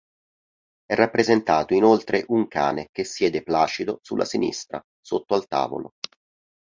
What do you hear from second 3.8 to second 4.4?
sulla